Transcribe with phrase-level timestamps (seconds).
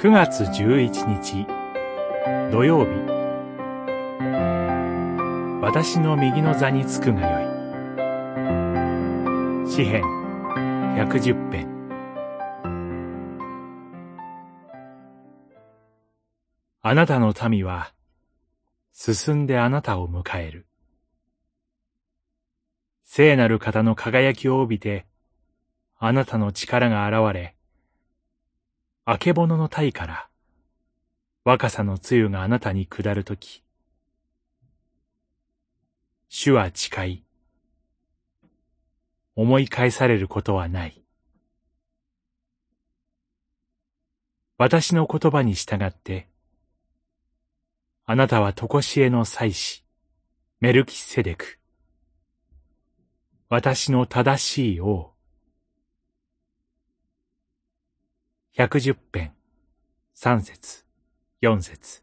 [0.00, 1.44] 9月11日
[2.52, 2.90] 土曜日。
[5.60, 7.40] 私の右の座につくがよ
[9.64, 9.68] い。
[9.68, 10.04] 詩編
[10.94, 11.66] 110編。
[16.80, 17.92] あなたの民は
[18.92, 20.68] 進んであなたを迎える。
[23.02, 25.08] 聖なる方の輝きを帯びて
[25.96, 27.57] あなたの力が現れ
[29.10, 30.28] あけぼのの体から
[31.42, 33.64] 若さの露があなたに下るとき、
[36.28, 37.22] 主は誓い、
[39.34, 41.02] 思い返されることはない。
[44.58, 46.28] 私の言葉に従って、
[48.04, 49.84] あなたはとこしえの祭司、
[50.60, 51.58] メルキセデク。
[53.48, 55.14] 私の正しい王。
[58.58, 59.30] 百十編、
[60.14, 60.84] 三節、
[61.40, 62.02] 四節。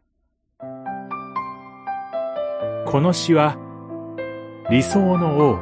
[2.86, 3.58] この詩は、
[4.70, 5.58] 理想の王、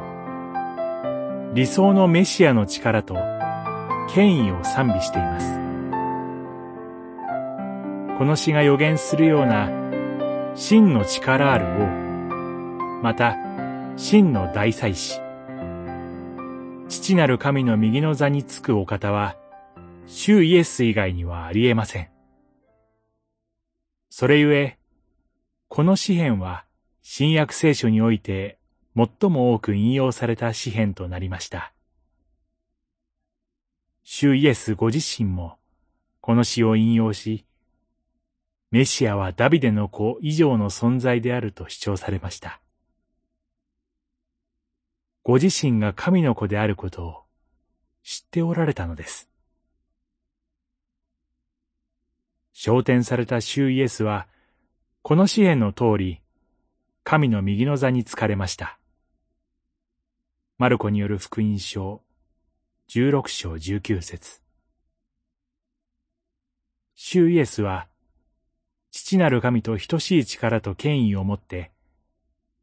[1.53, 3.15] 理想のメシアの力と
[4.07, 5.59] 権威を賛美しています。
[8.17, 9.69] この詩が予言するような
[10.55, 11.87] 真の力ある王、
[13.03, 13.35] また
[13.97, 15.19] 真の大祭司、
[16.87, 19.35] 父なる神の右の座につくお方は、
[20.07, 22.09] 主イエス以外にはありえません。
[24.09, 24.77] それゆえ、
[25.67, 26.65] この詩篇は
[27.01, 28.59] 新約聖書において
[28.95, 31.73] 最も多く引用された詩篇となりました。
[34.03, 35.57] 主イエスご自身も
[36.21, 37.45] この詩を引用し、
[38.71, 42.61] メシアはダビデの子以上の存在であると主張されました。
[45.23, 47.23] ご自身が神の子であることを
[48.03, 49.29] 知っておられたのです。
[52.57, 54.29] 昇天された主イエスは、
[55.01, 56.21] この詩篇の通り、
[57.03, 58.79] 神の右の座につかれました。
[60.57, 62.01] マルコによる福音書、
[62.87, 64.39] 十六章十九節
[66.95, 67.89] 主イエスは、
[68.89, 71.73] 父なる神と等しい力と権威をもって、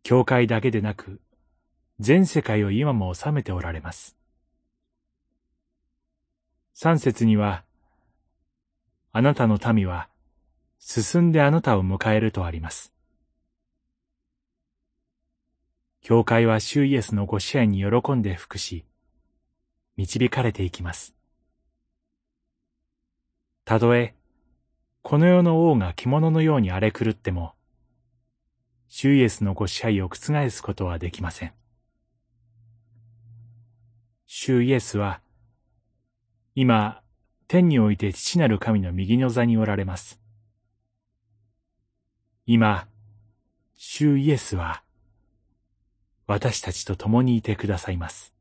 [0.02, 1.20] 教会だけでなく、
[2.00, 4.16] 全世界を今も治めておられます。
[6.72, 7.66] 三節には、
[9.14, 10.08] あなたの民は
[10.78, 12.94] 進んであなたを迎えるとあります。
[16.00, 18.86] 教会は主イエスのご支援に喜んで服し、
[19.96, 21.14] 導かれていきます。
[23.64, 24.14] たとえ、
[25.02, 27.52] この世の王が獣のように荒れ狂っても、
[28.88, 31.52] 主イエスのご支配を覆すことはできません。
[34.26, 35.20] 主イエスは、
[36.54, 37.01] 今、
[37.52, 40.18] 天において父なる神の右の座におられます。
[42.46, 42.88] 今、
[43.74, 44.82] 主イエスは、
[46.26, 48.31] 私たちと共にいてくださいます。